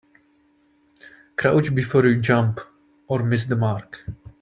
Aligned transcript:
Crouch 1.35 1.75
before 1.75 2.07
you 2.07 2.19
jump 2.19 2.59
or 3.07 3.21
miss 3.21 3.45
the 3.45 3.55
mark. 3.55 3.99